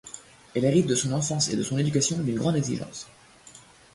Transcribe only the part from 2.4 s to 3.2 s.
exigence.